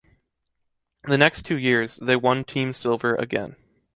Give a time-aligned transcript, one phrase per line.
[1.03, 3.55] The next two years, they won team silver again.